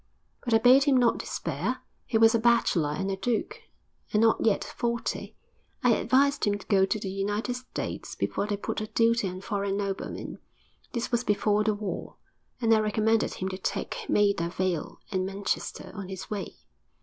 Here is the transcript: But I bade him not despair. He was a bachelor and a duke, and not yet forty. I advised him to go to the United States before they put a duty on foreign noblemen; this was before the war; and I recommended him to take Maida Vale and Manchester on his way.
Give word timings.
But 0.43 0.55
I 0.55 0.57
bade 0.57 0.85
him 0.85 0.97
not 0.97 1.19
despair. 1.19 1.81
He 2.07 2.17
was 2.17 2.33
a 2.33 2.39
bachelor 2.39 2.89
and 2.89 3.11
a 3.11 3.15
duke, 3.15 3.61
and 4.11 4.19
not 4.19 4.43
yet 4.43 4.63
forty. 4.63 5.35
I 5.83 5.91
advised 5.93 6.43
him 6.45 6.57
to 6.57 6.65
go 6.65 6.87
to 6.87 6.99
the 6.99 7.07
United 7.11 7.53
States 7.55 8.15
before 8.15 8.47
they 8.47 8.57
put 8.57 8.81
a 8.81 8.87
duty 8.87 9.29
on 9.29 9.41
foreign 9.41 9.77
noblemen; 9.77 10.39
this 10.93 11.11
was 11.11 11.23
before 11.23 11.63
the 11.63 11.75
war; 11.75 12.15
and 12.59 12.73
I 12.73 12.79
recommended 12.79 13.35
him 13.35 13.49
to 13.49 13.59
take 13.59 14.07
Maida 14.09 14.49
Vale 14.49 14.99
and 15.11 15.23
Manchester 15.23 15.91
on 15.93 16.09
his 16.09 16.31
way. 16.31 16.55